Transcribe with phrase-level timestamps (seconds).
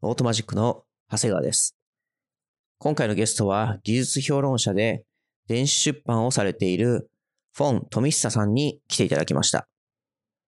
[0.00, 1.76] オートマジックの長谷川です。
[2.78, 5.04] 今回のゲストは技術評論者で
[5.48, 7.10] 電子出版をされている
[7.54, 9.68] フォン富久さんに来ていただきました。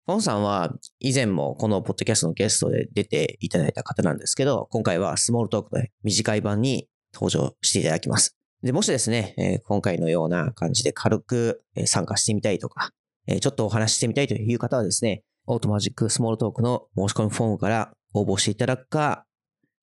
[0.05, 8.37] フォンさんは以前もこのポッドキャストのゲストで出ていただいた方なんですけど、今回はスモールトークの短い版に登場していただきます。
[8.63, 12.91] で、もしですね、え今回のような感じで軽く参加してみたいとか、
[13.28, 19.23] えちょっとお話ししてみたいという方はですね、オートマジックスモールトークの申し込みフォームから応募していただくか、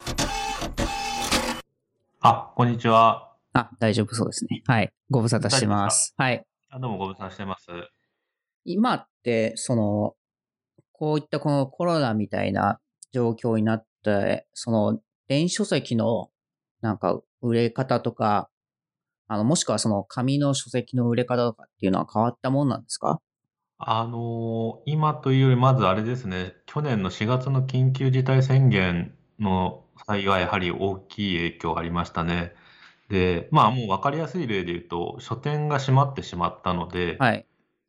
[2.22, 3.34] あ、こんにちは。
[3.54, 4.62] あ、大丈夫そうですね。
[4.68, 4.94] はい。
[5.10, 6.14] ご無沙汰してます。
[6.16, 6.46] はい。
[6.70, 7.70] あどうもご無沙汰してます。
[8.66, 10.14] 今って、その、
[10.92, 12.80] こういったこのコロナみたいな
[13.12, 16.30] 状況になって、その、電子書籍の
[16.86, 18.50] なんか売れ方とか、
[19.28, 23.20] あの、もしくはその紙の書籍の売れ方とかっていうのは変わったもんなんですか？
[23.78, 32.54] あのー今というより、まずあれですね、去年の4月の緊急事態宣言の際は、やはり大きい影響がありましたね。
[33.10, 37.46] で、まあ、もう分かりやすい例で言うと、書店が閉まってしまったので、はい。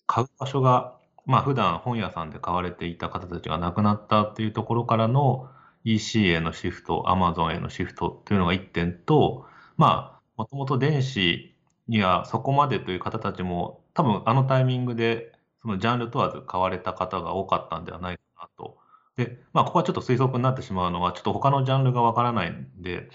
[0.07, 5.49] 買う場所が、まあ、普段本屋さんで買われていた方たちがなくなったっていうところからの
[5.87, 11.55] EC へのシフト、Amazon へのシフトっていうのが一点と、まあ、もともと電子
[11.87, 18.79] にはそこまでという方たちも、多分あのタイミングで、そのジャンル問わず買われた方が多かったんではないかなと。
[19.17, 23.09] で、まあ、ここはちょっと推測になってしまうのは、ちょっと他のジャンルがわからないんで、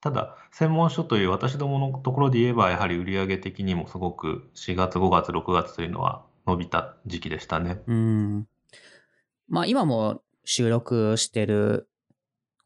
[0.00, 7.80] ただ、専門書という私どものところで言えば、やはり売上的にもすごく4月、5月、6月というのは伸びた時期でしたね。
[7.86, 8.48] うん。
[9.48, 11.88] まあ今も収録してる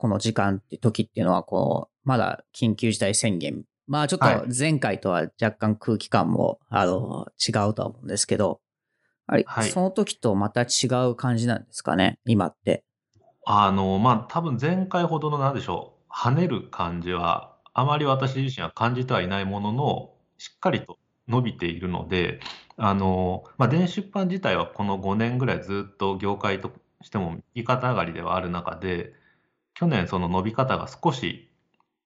[0.00, 3.64] この時間って時っていうのはこう、まだ緊急事態宣言。
[3.86, 8.62] まあちょっとはい前回とは若干空気感も、あの違うとは思うんですけど、
[9.26, 12.82] あれ、はいその時とまた違う感じなんですかね、今って。
[13.44, 22.40] あの、まあ、多分前回ほどの何でしょう、跳ねる感じは、あまり私自身は感じてはいないものの、しっかりと伸びているので、
[22.78, 26.72] あの、まあ、電子出版自体はこの5年ぐらいずっと業界と
[27.02, 29.12] しても右肩上がりではある中で、
[29.74, 31.50] 去年その伸び方が少し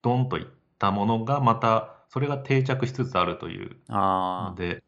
[0.02, 0.47] ドンといっ
[0.78, 4.82] たものが、またそれが定着しつつあるというあので、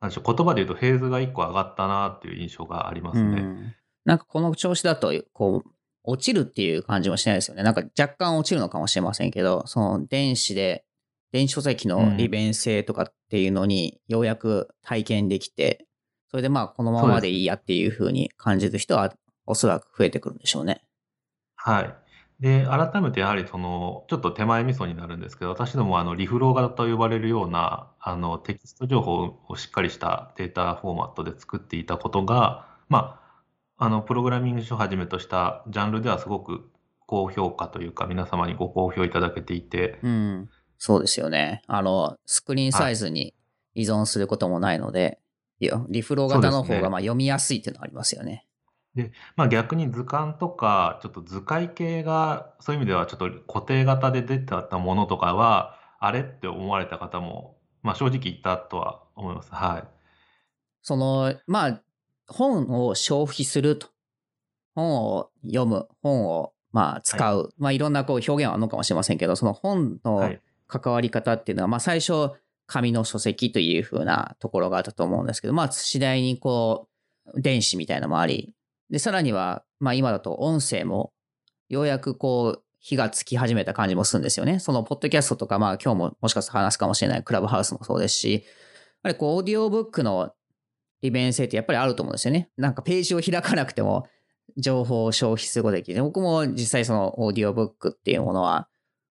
[0.00, 3.40] なんでしょう、言葉で言うとフェーズが1個上がったなっていう印象がありまあ、すね。
[3.40, 3.74] うん。
[4.04, 5.70] なんかこの調子だと、こう、
[6.04, 7.62] 落ちるっていう感じもしないですよね。
[7.62, 10.84] なんか若干落ちるのかもしれませんけど、その電子で、
[11.32, 15.86] 電子書籍の利便性とかっていうのにようやく体験できて、
[16.30, 19.12] それでまあこのままでいいやっていう風に感じる人は
[19.46, 20.85] おそらく増えてくるんでしょうね。
[21.66, 21.94] はい。
[22.38, 33.20] で、改めてやはりその、ちょっと手前味噌になるんですけど、私どもあのリフロー型と呼ばれるようなあのテキスト情報をしっかりしたデータフォーマットで作っていたことが、ま
[33.78, 36.70] あ、あのプログラミング書をはじめとしたジャンルではすごく
[37.06, 40.48] 高評価というか、皆様にご好評いただけていて、うん。
[40.78, 41.62] そうですよね。
[41.66, 43.34] あの、スクリーンサイズに
[43.74, 45.18] 依存することもないので、
[45.58, 48.45] いやリフロー型の方がまあ読みやすいっていうのはありますよね。
[49.36, 59.50] まあ、逆に図鑑とか、ちょっと図解系が、そういう意味ではちょっと固定型で出てたものとかは、あれって思われた方も、まあ、正直いたとは思います。
[59.52, 59.88] はい。
[60.82, 61.82] その、まあ、
[62.28, 63.88] 本を消費すると。
[64.74, 67.54] 本を読む、本をまあ使う。
[67.56, 70.40] まあいろんなこう表現はあるのかもしれませんけど、その本のはい。
[70.68, 72.32] 関わり方っていうのは、まあ最初、
[72.66, 76.88] 紙の書籍という風なところがあったと思うんですけど、まあ次第にこ
[77.32, 78.52] う、電子みたいなのもあり、
[78.90, 81.12] で、さらには、まあ今だと音声も、
[81.68, 84.60] ようやくこう、火がつき始めた感じもするんですよね。
[84.60, 88.42] その、ポッドキャストとか、まあ今日ももしかしたら話すかもしれないクラブハウスもそうですし、やっ
[89.02, 90.32] ぱりこう、オーディオブックの
[91.02, 92.50] 利便性ってやっぱりあると思うんですよね。
[92.56, 94.06] なんかページを開かなくても、
[94.56, 96.02] 情報を消費することができる。
[96.02, 98.68] 僕も実際そのオーディオブックっていうものは、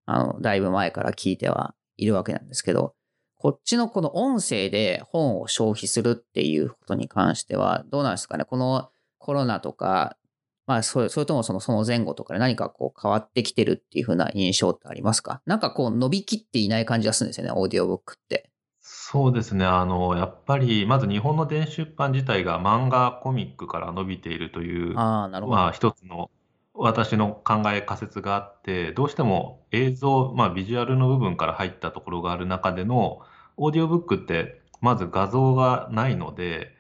[0.06, 2.94] あの、だいぶ前から聞いてはいるわけなんですけど、
[3.36, 8.88] こっちのこの音声で本を消費するっていうことに関しては、どうなんですかねこの
[9.24, 10.18] コロナとか、
[10.66, 15.40] まあ、それそれともそのその前後とかで何かこう変わってきてるっていう風な印象ってありますか？
[15.46, 18.50] なんかこう伸びきっていない感じがするんですよね、オーディオブックって。
[18.80, 19.64] そうですね。
[19.64, 25.56] あの、やっぱり、まず日本の電子出版自体が漫画、コミックから伸びているという、ああ、なるほど。
[25.56, 26.30] まあ、一つの
[26.74, 33.20] 私の考え、仮説があって、どうしても映像、まあ、ビジュアルの部分から入ったところがある中での、
[33.56, 36.72] オーディオブックって、まず画像がないので、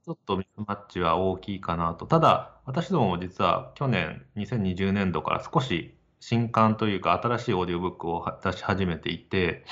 [0.00, 2.06] ちょっとミスマッチは大きいかなと。
[2.06, 9.64] ただ、私どもも実は去年、2020年度から少し新刊というか、新しいオーディオブックを出し始めていて、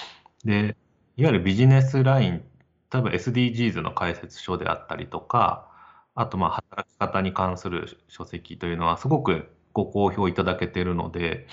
[0.44, 0.76] で、
[1.16, 2.44] いわゆるビジネスライン、
[2.92, 5.69] 例えば SDGs の解説書であったりとか、
[6.14, 11.46] あとまあ働き方に関する書籍というのはすごくご好評いただけているので、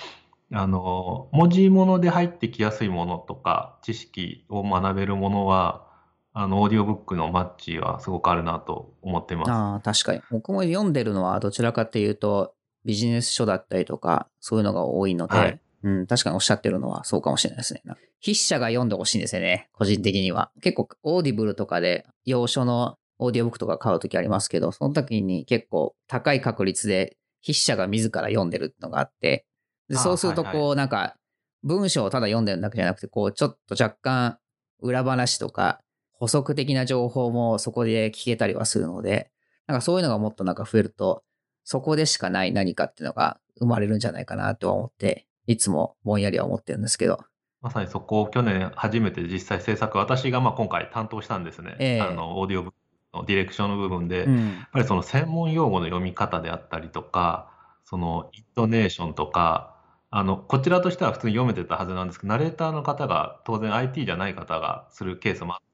[0.53, 5.87] あの、文字物で入ってきやすいものとか、知識を学べるものは、
[6.33, 9.51] あの、オーディオブックのマッチはすごくあるなと思ってます。
[9.51, 10.21] ああ、確かに。
[10.29, 12.53] 僕も読んでるのはどちらかというと、
[12.85, 17.81] ビジネス書だったりとか、そういうのが多いので、はいうん、確かにおっしゃってるのはそうかもしれないですね。
[18.21, 20.51] 筆者が読んでほしいんですよね、個人的には。
[20.61, 29.45] 結構、 Audible とかで、洋書のオーディオブックとか買うときありますけど、その時に結構高い確率で筆者が自ら読んでるのがあって、
[29.87, 31.15] でそうするとこう、なんか、
[31.63, 34.37] 文章をただ読んでるだけじゃなくて、こう、ちょっと若干
[34.81, 35.79] 裏話とか、
[36.19, 39.31] 補足的な情報もそこで聞けたりはするので、
[39.67, 41.23] なんかそういうのがもっとなんか増えると、
[41.63, 47.19] そこでしかない何かっていうのが生まれるんじゃないかなとは思って、いつもぼんやりは思ってるんですけど。
[47.61, 51.75] まさにそこを去年初めて実際制作、私がまあ今回担当したんですね。
[51.79, 52.77] ええあの、オーディオブック
[53.13, 54.67] のディレクションの部分で、やっうん。
[54.71, 57.51] ぱりその専門用語の読み方であったりとか、
[57.83, 59.75] そのイントネーションとか、
[60.11, 65.68] あの、こちらとしては普通に読めてたはずなんですけど、ナレーターの方が当然 IT じゃない方がするケースもあって、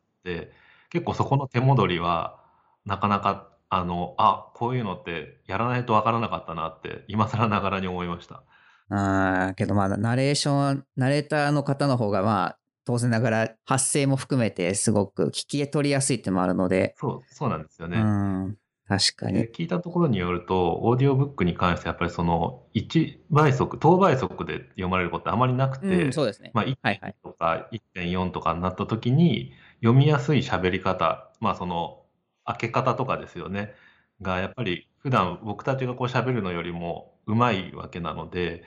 [0.90, 2.40] 結構そこの手戻りは、
[2.86, 8.44] なかなか、あの、あ、こういうのってやらないとわからなかったなって、今更ながらに思いました。
[8.90, 17.98] あーけどまあ、ナレーション、ナレーターの方の方がまあ、当然ながら発声も含めてすごく聞き取りやすいってのもあるので、そう、そうなんですよね。
[17.98, 18.58] うん、
[18.88, 19.52] 確かにで。
[19.52, 26.52] 聞いたところによると、オーディオブックに関してやっぱりその1倍速、等倍速で読まれることあまりなくて、うん、そうですね。
[26.54, 27.16] まあ、1はいはい。
[27.24, 29.52] とか1.4とかになった時に、
[29.86, 32.02] 読みやすい喋り方、まあその
[32.44, 33.76] 開け方とかですよね、
[34.20, 38.64] がやっぱり普段僕たちがこう喋るのよりもうまいわけなので、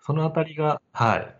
[0.00, 1.36] そのあたりが、はい、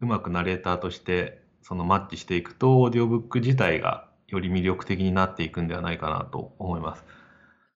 [0.00, 7.04] うまくナレーターとしてそのマッチしていくと、オーディオブック自体がより魅力的になっていくんではないかなと思います。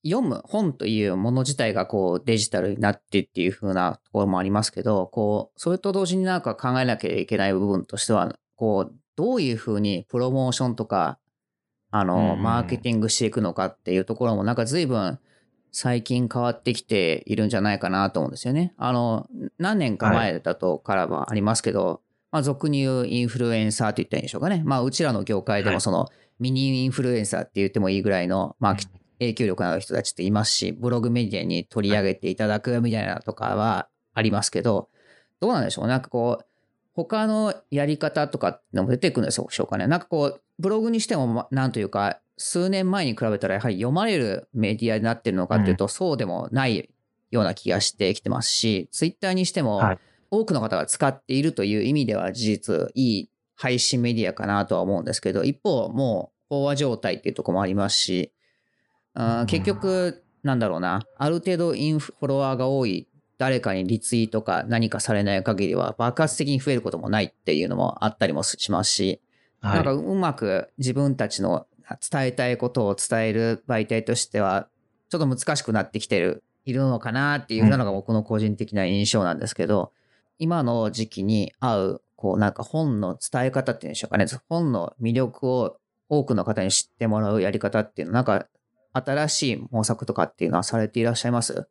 [0.05, 11.19] 読む本というもの自体がこうデジタルになってっていう風なところもありますけど、こう、それと同時になんか考えなきゃいけない部分としては、こう、どういう風にプロモーションとか、
[11.91, 15.19] あの、うんマーケティングしていくのかっていうところもなんか随分
[15.73, 18.73] 最近変わってきているんじゃないかなと思うんですよね。
[18.79, 19.27] あの、
[19.59, 22.01] 何年か前だとからはありますけど、
[22.33, 24.63] まあ俗に言うインフルエンサーと言ったらいいんでしょうかね。
[24.65, 25.77] まあうちらの業界ではい。
[25.77, 26.09] もその、
[26.39, 28.77] ミニインフルエンサーって言ってもいいぐらいの、まあ
[29.19, 34.89] 影響力のある人たちっていますし、ブログメディアに取り上げていただくみたいなのとかはありますけど、
[35.41, 36.45] どうなんでしょうなんかこう、
[37.05, 39.87] 他のやり方とかのも出てくるんでしょうかね。
[39.87, 46.89] なんかこう、ブログにしても、まなんというか、数年前に比べたらやはり読まれるメディアになってるのかっていうと、そうでもない
[47.31, 49.99] ような気がしてきてますし、ツイッターにしてもはい、
[50.31, 58.33] 多くの方が使っているという意味では事実、いい配信メディアかなとは思うんですけど、一方、もう飽和状態っていうところもありますし、
[59.15, 63.07] あー結局、なんだろうな、ある程度インフフォロワーが多い
[63.41, 69.23] 誰かにリツイートか何かされない限りは爆発的に増えることもないっていうのもあったりもしますし、
[69.63, 69.75] はい。
[69.77, 71.67] なんかうまく自分たちの
[72.11, 74.69] 伝えたいことを伝える媒体としては、
[75.09, 79.91] ちょっと難しくなってきてる、いるのかなっていうのが僕の個人的な印象なんですけど、
[80.39, 85.79] 今の時期に合う、こうなんか本の伝え方っていうんでしょうかね、本の魅力を
[86.11, 88.47] 多くの方に知ってもらうやり方っていうの、なんか
[88.93, 91.67] 新しい模索とかっていうのはされていらっしゃいます？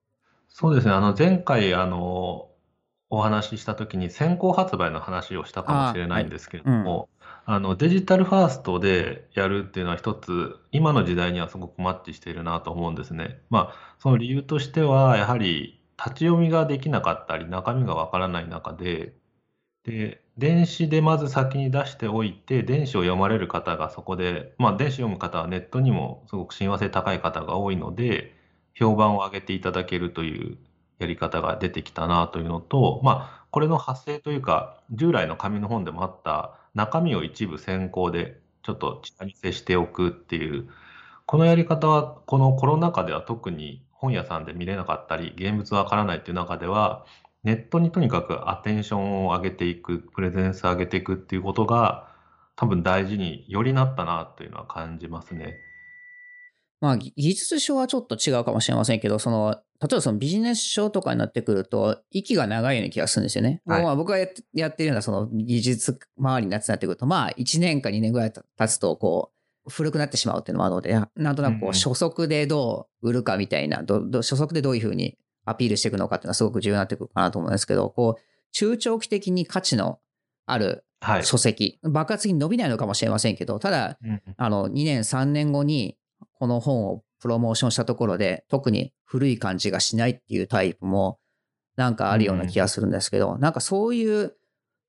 [0.50, 0.94] そうですね。
[0.94, 2.50] あの、前回、あの、
[3.10, 7.10] お話ししたときに先行発売の話をしたかもしれないんですけれども、
[7.46, 13.42] あの、デジタルファーストでやるっていうのは一つ、今の時代にはすごくマッチしているなと思うんですね。
[13.50, 19.16] まあ、その理由としては、やはり立ち読みができなかったり、中身がわからない中で、
[19.84, 28.36] で、電子でまず先に出しておいて、電子を読まれる方がそこで、まあ、電子読む方はネットにもすごく親和性高い方が多いので、
[28.74, 30.58] 評判を上げていただけるという
[31.00, 40.70] やり方が出てきたなというのと、まあ、これの発生というか、従来の紙の本でもあった中身を一部先行でちょっと下に接しておくっていう、
[41.26, 47.06] このやり方はこのコロナ禍では特に本屋さんで見れなかったり、現物わからないっていう中では、
[47.44, 52.10] ネットにとにかくアテンションを上げていく、プレゼンスを上げていくっていうことが、
[52.56, 55.56] 多分大事によりなったなというのは感じますね。
[56.82, 63.62] まあ、技術書はちょっと違うかもしれませんけど、その、例えばそのビジネス書とかになってくると、息が長いような気がするんですよね。
[63.66, 69.32] はいまあ僕がやってやってるようなその技術周りになってくると、まあ1年か2年ぐらい経つと、こ
[69.68, 78.22] う、古くなってしまうっていうのもあるので、なんとなくこう、初速でどう売るかみたいな、どど初速でどういうふうにアピールしていくのかっていうのはすごく重要になってくるかなと思うんですけど、こう、
[78.52, 80.00] 中長期的に価値の
[80.46, 81.24] あるはい。
[81.24, 85.98] 書籍、爆発的に伸びないのかもしれませんけど、ただ、うんあの、2年、3年後に、
[86.40, 91.20] この本をプロモーションしたところで、特に古い感じがしないっていうタイプも、
[91.76, 94.36] なんかあるような気がするんですけど、なんかそういう、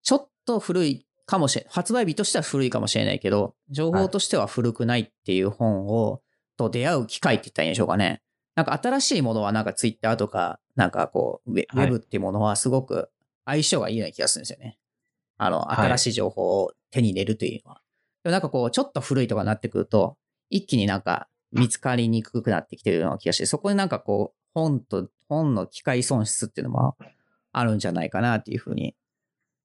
[0.03, 1.73] ちょっと古いかもしれない。
[1.73, 6.23] 発売日としては古いかもしれないけど、情報としては古くないっていう本を、
[6.57, 8.23] と出会う機会って言ったらいいんでしょうかね。
[8.55, 13.11] なんか新しいものはなんかツイッターとか、なんかこう、ウェブっていうものはすごく
[13.45, 14.79] 相性がいいような気がするんですよね。
[15.39, 17.81] あの、はい新しい情報を手に入れるというのは。
[18.23, 20.17] でもなんかこう、ちょっと古いとかになってくると、
[20.51, 26.97] 一気になんか見つかりにくくなってきてるような気がして、そこになんかこう、本と、本の機械損失っていうのも
[27.53, 28.95] あるんじゃないかなっていうふうに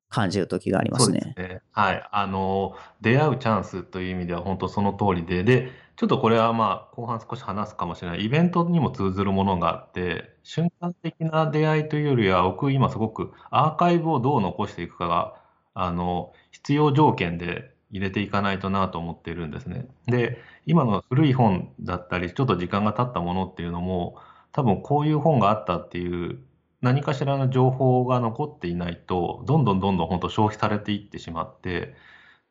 [0.09, 1.19] 感じる時がありますね。
[1.21, 1.61] そうですね。
[1.71, 2.07] はい。
[2.11, 8.25] あの、出会うチャンスという意味では本当その通りで、で、ちょっとこれはまあ後半少し話すかもしれない。
[8.25, 15.35] イベントにも通ずるものがあって、瞬間的な出会いというよりは、僕今すごくアーカイブをどう残していくかが、
[15.73, 19.87] あの、必要条件で入れていかないとなと思っているんですね。
[20.07, 24.17] で、今の古い本だったり、ちょっと時間が経ったものっていうのも、
[24.51, 26.39] 多分こういう本があったっていう
[26.81, 31.95] 何かしらの情報が残っていないと、どんどんどんどん本当消費されていってしまって、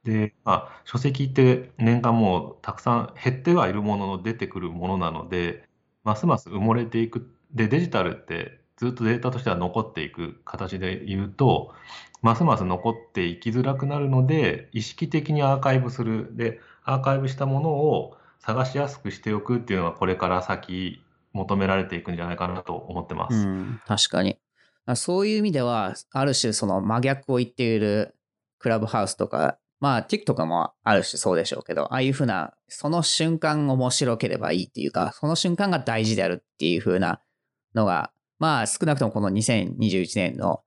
[0.04, 5.68] で、まあ、書籍って年間もうたくさん減ってはいるものの出てくるものなので、
[6.04, 7.30] ますます埋もれていく。
[7.52, 11.74] で、デジタルってずっとデータとしては残っていく形で言うと、
[12.22, 16.36] ますます残っていきづらくなるので、意識的にアーカイブする。
[16.36, 23.36] で、アーカイブしたものを探しやすくしておくっていうのはこれから先求められていくんじゃないかなと思ってます。
[23.36, 24.38] うん、確かに。
[24.94, 28.14] そういう意味では、ある種その真逆を言っている
[28.58, 37.20] クラブハウスとか、まあ TikTok もある種そうでしょうけど、ああいうふうな、その瞬間面白ければいいっていうか、その瞬間が大事であるっていうふうな
[37.74, 40.60] のが、まあ少なくともこの2021年の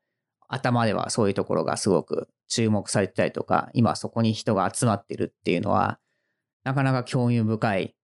[0.47, 5.99] 頭ではそういうところがすごく注目されてたりとか、今そこに人が集まってるっていうのは、
[6.67, 7.95] なかなか興味深い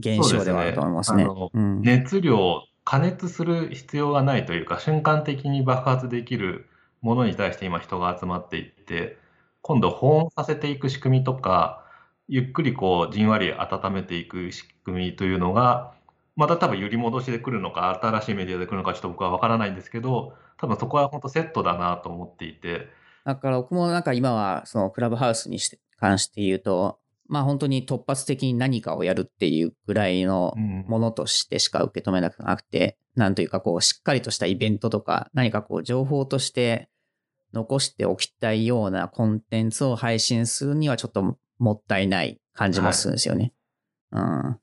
[0.00, 1.24] 現象ではあると思いますね。
[1.24, 1.82] すうん。
[1.82, 6.66] 熱量、加熱する必要がないというか、瞬間的に爆発できる
[7.02, 9.16] ものに対して今人が集まっていって、
[9.62, 11.84] 今度保温させていく仕組みとか、
[12.26, 15.92] ゆっくりこうじんわり温めていく仕組みというのが、
[16.34, 22.88] また多分揺り戻しで来るのか、新しいメディアで来るのかちょっと僕は分からないんですけど、多分そこは本当セットだなと思っていて、
[23.24, 26.98] だから僕もなんか今はそのクラブハウスにして関して言うと、
[27.30, 36.88] まあ本当に突発的に何かをやるっていうぐらいのうんものとしてしか受け止めなくなくて、なんというかこうしっかりとしたイベントとか何かこう情報として
[37.52, 43.52] 残しておきたいようなコンテンツを配信するにはちょっともったいない感じもするんですよね。
[44.12, 44.58] うん。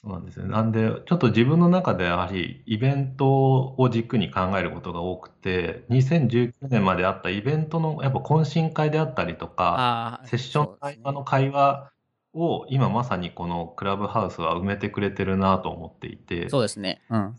[0.00, 0.48] そうなんですね。
[0.48, 11.90] なんで、ちょっと自分の中でやはりイベントを軸に考えることが多くて、2019年まであったイベントのやっぱ懇親会であったりとか、あセッション会話の会話
[12.34, 17.02] を今まさにこのクラブハウスは埋めてくれてるなと思っていて、そうですね。
[17.10, 17.36] うん。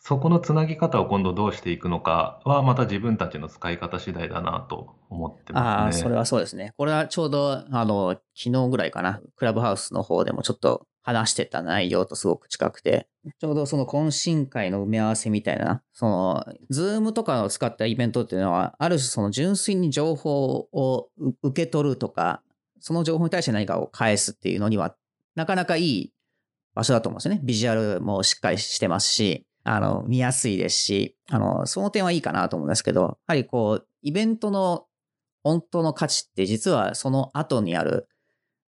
[0.00, 6.02] そこのつなぎ方を今度どうしていくのかはまた自分たちの使い方次第だなと思ってああ、ますね。
[6.02, 6.72] それはそうですね。
[6.78, 13.08] これはちょうど、あの、昨日ぐらいかな、クラブハウスの方でもちょっと話してた内容とすごく近くて、
[13.38, 22.42] ちょうどその懇親会の埋め合わせみたいな、その、ズームとかを使ったイベントっていうのは、ある種その純粋に情報をう受け取るとか、
[22.80, 24.94] その情報に対して何かを返すっていうのには、
[25.34, 26.12] なかなかいい
[26.74, 27.40] 場所だと思うんですよね。
[27.44, 34.86] ビジュアルもしっかりしてますし、あの、見やすいですし、あの、その点はいいかなと思うんですけど、やはりこう、イベントの
[35.42, 38.08] 本当の価値って実はその後にある、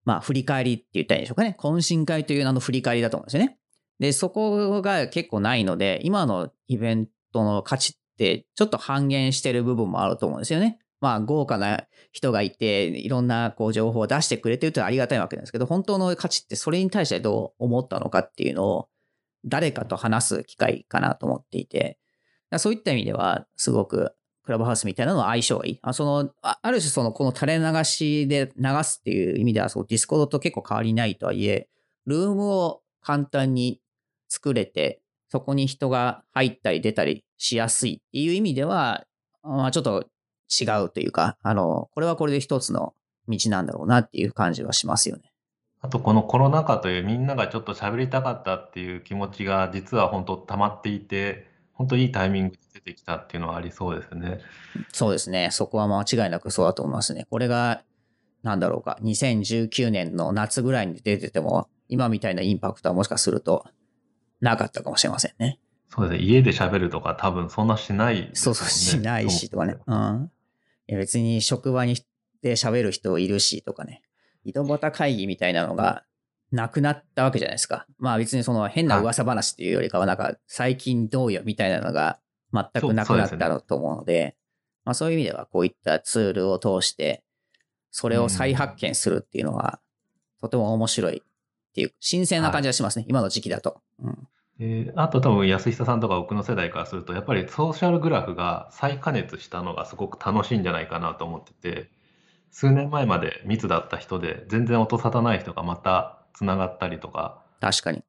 [0.04, 1.56] まあ振り返りって言ったらいいんでしょうかね。
[1.58, 3.58] 懇親会という名の振り返りだと思うんですよね。
[3.98, 10.79] で、そこが結構ないので、今のイベントの価値ってちょっと半減してる部分もあると思うんですよね。
[11.00, 18.88] まあ豪華な人がいて、いろんなこう情報を出してくれてるというのはありがたいわけなんですけど、本当の価値ってそれに対してどう思ったのかっていうのを
[19.44, 21.98] 誰かと話す機会かなと思っていて、
[22.58, 25.78] そういった意味ではすごくクラブハウスみたいなのは相性がいい。
[25.82, 31.68] あそのある種そのこの垂れ流しで流すっていう意味ではそう Discord と結構変わりないとはいえ、
[32.06, 33.80] ルームを簡単に
[34.28, 39.04] 作れて、そこに人が入ったり出たりしやすいっていう意味では、
[39.42, 40.06] まあ、ちょっと
[40.50, 42.94] 違うというか、あの、これはこれで一つの
[43.28, 45.32] 道なんだろうなっていう感じはしますよね。
[45.82, 54.40] あとこのコロナ禍というみんながちょっと喋りたかったっていう気持ちが実は本当溜まっていて、本当いいタイミングで出てきたっていうのはありそうですね。
[54.92, 55.48] そうですね。
[55.50, 57.26] そこは間違いなくそうだと思いますね。
[57.30, 57.82] これが、
[58.42, 63.64] なんだろうか、2019年の夏ぐらいに出てても、今みたいなインパクトはもしかすると
[64.40, 65.58] なかったかもしれませんね。
[65.88, 66.26] そうですね。
[66.26, 69.76] 家で喋るとか多分そんなしないね、そうそう、しないしとかね。
[69.86, 70.30] うん。
[70.90, 71.94] いや別に職場に
[72.42, 74.02] で喋る人いるしとかね、
[74.42, 76.02] 井戸端会議みたいなのが
[76.50, 77.86] なくなったわけじゃないですか。
[77.98, 82.18] まあ別にその変な噂話っていうよりかは、なんか最近どうよみたいなのが
[82.52, 84.36] 全くなくなったと思うので、
[84.84, 87.22] まあそういう意味ではこういったツールを通して、
[87.92, 89.78] それを再発見するっていうのは、
[90.40, 93.80] とても面白いっていう、新鮮な感じがしますね、はい、今の時期だと。
[94.00, 94.28] うん
[94.62, 101.90] えー、あと多分安久さんとか僕の世代からするとやっぱりソーシャルグラフが再加熱したのがすごく楽しいんじゃないかなと思ってて
[102.50, 107.42] 数年前まで密だった人で全然音沙汰ない人がまたつながったりとか。
[107.60, 108.02] 確かに。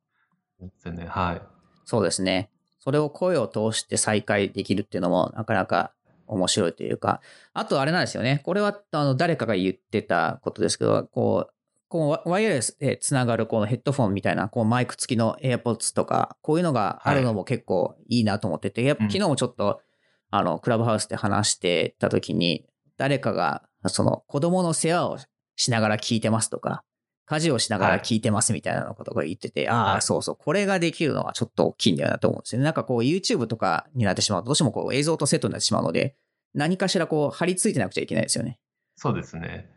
[0.59, 1.41] ですねはい。
[1.85, 2.49] そうですね。
[2.79, 5.93] それを声を通して再開できるっていうのもなかなか
[6.27, 7.21] 面白いというか。
[7.53, 8.41] あとあれなんですよね。
[8.43, 11.53] これはあの誰かが言ってたことですけどこう
[11.91, 19.81] こうワイヤレスでつながるこのヘッドフォンみたいなこうマイク付きの AirPods とかこういうのがあるのも結構いいなと思ってて、はい、昨日もちょっと、
[20.29, 25.17] あのクラブハウスで話してた時に誰かがその子供の世話を
[25.57, 26.85] しながら聞いてますとか
[27.25, 32.65] 家事をしながら聞いてますみたいなことが言ってて、はい、ああ、そうそう、これができるのはちょっと大きいんだよなと思うんですよね。
[32.65, 36.15] なんかこう YouTube とかになってしまうと、どうしてもこう映像とセットになってしまうので、
[36.53, 38.59] 何かしらこう貼り付いてなくちゃいけないですよね。
[38.95, 39.69] そうですね。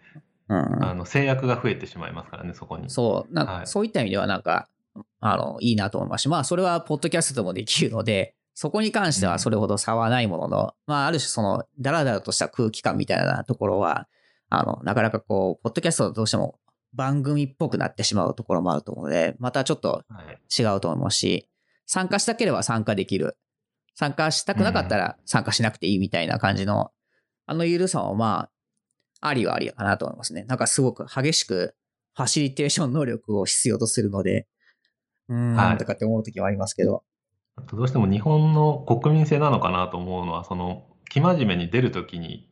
[0.49, 2.91] うん、あの制約が増えてしまいますからね、そこに。
[2.91, 4.69] そう、なんか、はい、そういった意味ではなんか、
[5.21, 6.23] あの、いいなと思います。
[6.23, 14.07] し、まあ、それはポッドキャストでもできるので、そこに関してはそれほど差はないものの、うん、まあ、ある種その、だらだらとした空気感みたいなところは、
[14.51, 16.59] あの、なかなかこう、ポッドキャストどうしても
[16.93, 20.05] 番組っぽくなってしまうところもあると思うので、またちょっと
[20.57, 21.49] 違うと思いますし、はい、
[21.87, 23.37] 参加したければ参加できる。
[23.97, 26.91] 参加したくなかったら参加しなくていいみたいな感じの、
[27.47, 28.51] うん、あのゆるさはまあ、
[29.27, 30.45] ありはありかなと思いますね。
[30.45, 31.75] なんかすごく激しく
[32.15, 34.47] ファシリテーション能力を必要とするので、
[35.29, 37.03] うん、はい、とかって思う時はありますけど。
[37.57, 42.49] あとどうしても日本の国民性なのかなと思うのは、その、生真面目に出るときに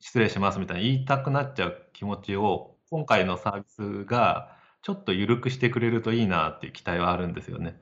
[0.00, 7.76] 失礼しますみたいに言いたくなっちゃう気持ちを、今回のサービスがちょっと緩くしてくれるといいなっていう期待はあるんですよね。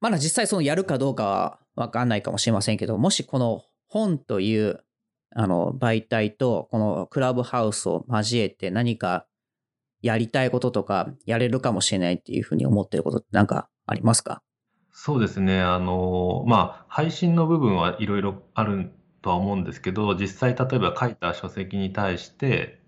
[0.00, 4.82] まだ実際そのやるかどうかはわかんないかもしれませんけど、もしこの本という
[5.34, 9.26] あの、媒体とこのクラブハウスを交えて何か
[10.02, 14.42] やりたいこととかやれるかもしれないっていうふうに思ってることって何かありますか？
[14.92, 15.60] そうですね。
[15.60, 22.80] あの、まあ、配信の部分はいろいろあるとは思うんですけど、実際例えば書いた書籍に対して、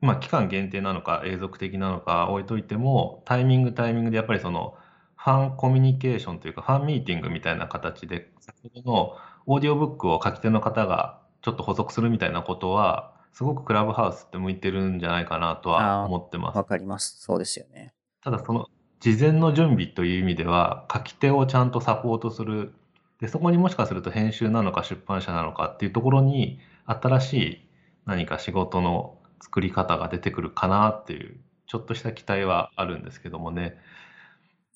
[0.00, 4.76] まあ、期間限定なのか永続的なのか置いといても、タイミングタイミングでやっぱりその、
[5.16, 16.56] ファンコミュニケーションというか、ファンミーティングみたいな形で、先ほどのオーディオブックを書き手の方がちょっと補足するみたいなことは、すごくクラブハウスって向いてるんじゃないかなとは思ってます。
[16.56, 17.18] わかります。
[17.20, 17.94] そうですよね。
[18.20, 18.66] ただその
[18.98, 22.74] 事前の準備という意味では、書き手をちゃんとサポートする。
[23.20, 27.68] で、そこにもしかすると編集なのか出版社なのかっていうところに、新しい
[28.06, 33.76] 何か仕事の作り方が出てくるかなっていう、ちょっとした期待はあるんですけどもね。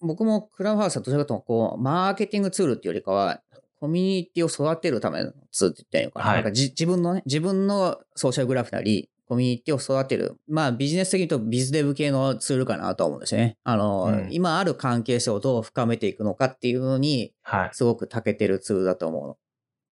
[0.00, 3.40] 僕もクラブハウスはどちらかというとこう、マーケティングツールっていうよりかは、
[3.80, 6.26] コミュニティを育てるためのツールって言ったらいいのかな？
[6.26, 10.36] はい、なんか自分のね、自分のソーシャルグラフなり、コミュニティを育てる。
[10.48, 13.56] まあビジネス的に言うとビズデブ系のツールかなと思うんですよね。
[13.64, 17.32] あの、うん、今ある関係性をどう深めていくのかっていうのに、
[17.72, 19.28] すごく長けてるツールだと思う。
[19.28, 19.36] は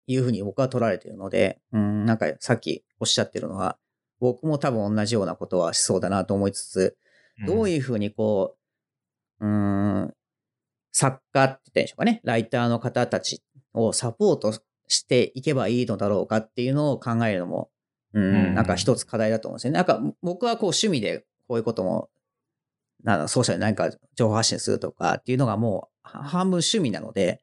[0.07, 3.77] い、いうふうに僕は取られているので、うん、なんかさっきおっしゃってるのは、
[4.19, 6.97] 僕も多分同じようなことはしそうだなと思いつつ、
[7.45, 8.55] どういうふうにこ
[9.39, 10.13] う、うん、
[10.91, 13.43] 作家って言ったんでしょうかね、ライターの方たち
[13.77, 14.53] をサポート
[14.87, 17.69] していけばいいのだろうかっていうのを考えるのも、
[18.13, 19.77] うん、なんか一つ課題だと思うんですよね。
[19.77, 22.09] なんか僕はこう趣味でこういうことも、
[23.03, 27.41] なんかソーシャルで何か情報発信するとかっていうのがもう半分趣味なので、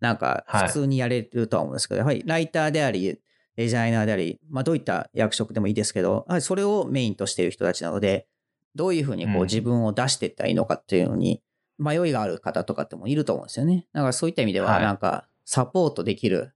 [0.00, 3.18] なんか普通にやれるとは思うんですけど、はい、やはりライターであり、
[3.56, 8.26] デザイナーであり、まあどういった役職でもいいですけど、それをメインとしている人たちなので、
[8.74, 11.42] どういうふうにこう自分を出していったらいいのかっていうのに、
[11.78, 13.86] 迷いがある方とかってもいると思うんですよね。
[13.92, 16.54] だからそういった意味では、なんか、サポートできる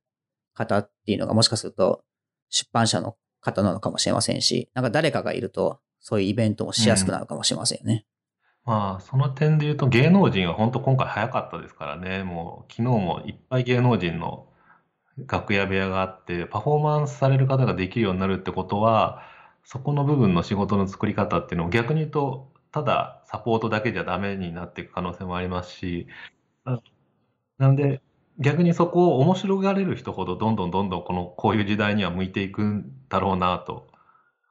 [0.54, 2.04] 方っていうのがもしかすると
[2.48, 8.04] 出版社の方なのかもしれませんし、なんか誰かがいるとそういうイベントもしやすくなるかもしれませんよね。
[8.66, 12.22] うん、まあ、その点で言うと芸能人は本当今回早かったですからね。
[12.22, 14.46] もう昨日もいっぱい芸能人の
[15.26, 19.22] 楽屋部屋があって、パフォーマンスされる方ができるようになるってことは、
[19.64, 26.06] そこの部分の仕事の作り方っていうのを逆に言うと、ただサポートだけじゃダメになっていく可能性もありますし、
[27.58, 28.02] なので、
[28.38, 33.86] 逆にそこを面白がれる人ほどどんどんどんどんこのこういう時代には向いていくんだろうなと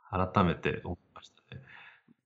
[0.10, 1.62] 改めて思いましたね。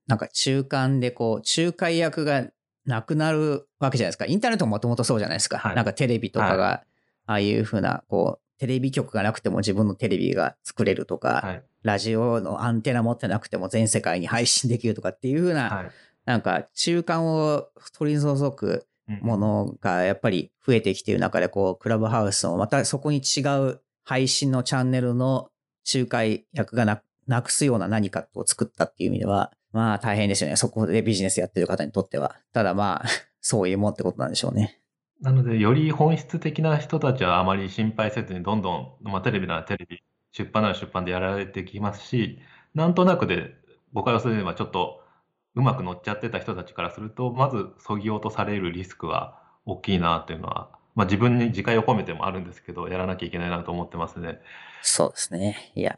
[0.07, 2.47] なんか中間でこう仲介役が
[2.85, 4.25] なくなるわけじゃないですか。
[4.25, 5.57] インターネットももともとそうじゃないですか。
[5.57, 6.83] はい、なんかテレビとかが
[7.25, 11.63] ああいうふうなこうテレビ局がなくても自分のテレビが作れるとか、はい。
[11.81, 15.91] ラジオのアンテナ持ってなくても全世界に配信できるとかっていう風な、はい。
[16.25, 18.83] なんか中間を取り除くうん
[19.21, 25.49] ものがやっぱり増えてきている中で、こう、クラブハウスもまたそこに違う配信のチャンネルの
[25.93, 30.55] 仲介役がななくすような何かを作ったっていう意味では、まあ大変ですよね。
[30.55, 32.35] そこでビジネスやってる方にとっては。
[32.53, 33.07] ただまあ、
[33.39, 34.79] そういうもんってことなんでしょうね。
[35.21, 42.39] なので、より本質的な人たちはあまり心配せずに、どんどん、まあ、テレビならテレビ、出版なら出版でやられてきますし、
[42.73, 43.55] なんとなくで
[43.93, 44.98] 誤解をすればちょっと
[45.59, 54.39] うまく乗っちゃってた人たちからすると、まずそぎ落とされるリスクは大きいなっていうのは、まあ、自分に自戒を込めてもあるんですけど、やらなきゃいけないなと思ってますね。
[54.81, 55.71] そうですね。
[55.75, 55.95] いや、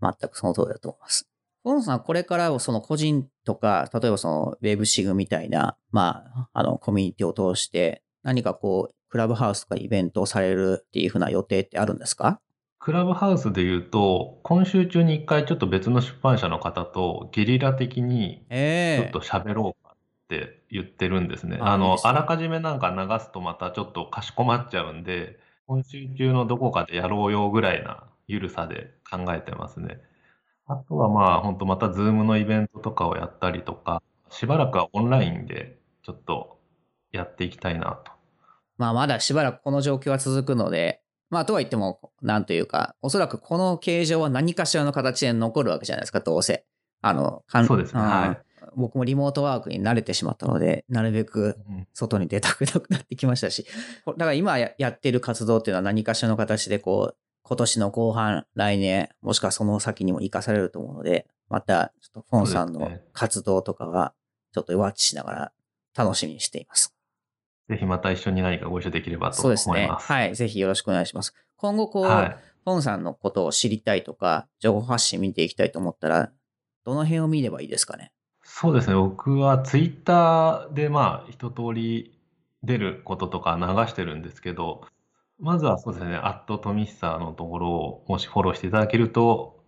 [0.00, 1.28] 全くその通りだと思います。
[1.62, 12.40] 河野さん、これからその個人とか、例えばそのウェブシグみたいな、まあ、あの、コミュニティを通して、何かこう、クラブハウスとかイベントをされるっていうふうな予定ってあるんですか？
[12.82, 19.96] クラブハウスで言うと、今週中に一回ちょっと別の出版社の方とゲリラ的にええちょっと喋ろうかっ
[20.28, 21.50] て言ってるんですね。
[21.52, 30.00] あいいで、すねあのあらかじめなんか流すとまたちょっとかしこまっちゃうんで、今週中のどこかでやろうよぐらいな緩さで考えてますね。
[30.66, 36.58] あとはまあ、本当またズームのイベントとかをやったりとか、しばらくはオンラインでちょっと
[37.12, 38.10] やっていきたいなと。
[38.76, 41.01] まあ、まだしばらくこの状況は続くので、
[41.32, 46.66] まあ、とは言っても、なんというか、おそらくこの形状は何かしらの形で残るわけじゃないですか、どうせ。
[47.00, 48.04] あの、そうですねん。
[48.04, 48.38] はい。
[48.76, 53.66] 僕もリモートワークに慣れてしまったので、なるべくうん外に出たくなくなってきましたし、
[54.04, 64.12] こだから今ややってる活動っていうのは何かしらの形でこう、今年の後半、来年、もしくはその先にも活かされると思うので、また、ちょっとフォンさんの活動とかは、
[64.52, 65.52] ちょっとワッチしながら
[65.96, 66.94] 楽しみにしています。
[67.68, 69.76] ぜひまた一緒に何かご一緒できればとそうですね。
[69.76, 70.12] 思います。
[70.12, 70.34] はい。
[70.34, 71.34] ぜひよろしくお願いします。
[71.56, 72.36] 今後、こう、はい。
[72.64, 76.30] フォンさんのことを知りたいとか、情報発信見ていきたいと思ったら、
[76.84, 78.12] どの辺を見ればいいですかね？
[78.44, 78.94] そうですね。
[78.94, 82.18] 僕はツイッターでまあ一通り
[82.62, 84.82] 出ることとか流してるんですけど、
[85.40, 89.60] まずはそうですね、アットトミッサーのところをもしフォローしていただけると、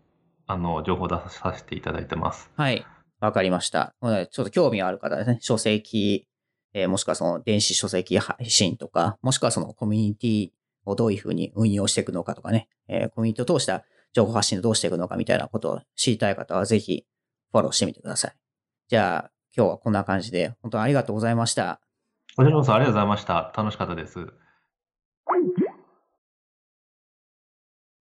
[0.46, 2.50] あの、情報出させていただいてます。
[2.56, 2.86] はい。
[3.18, 3.94] わかりました。
[4.02, 6.28] ちょっと興味がある方ですね、書籍、
[6.74, 10.50] えーもしくはその電子書籍配信とか、もしくはそのコミュニティ
[10.84, 17.06] をどういうふうに運用していくのかとかね、えーコミュニティを通した情報発信をどうしていくのかみたいなことを知りたい方はぜひ
[17.52, 18.32] フォローしてみてください。
[18.88, 21.80] じゃあ、今日はこんな感じで、本当にありがとうございました。
[22.36, 23.52] こちらこそありがとうございました。
[23.56, 24.26] 楽しかったです。